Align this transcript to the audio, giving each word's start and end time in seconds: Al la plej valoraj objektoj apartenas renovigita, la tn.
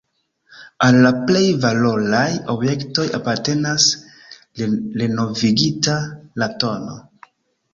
Al 0.85 0.95
la 1.01 1.09
plej 1.27 1.43
valoraj 1.65 2.23
objektoj 2.53 3.05
apartenas 3.19 3.87
renovigita, 4.63 5.99
la 6.43 6.53
tn. 6.65 6.91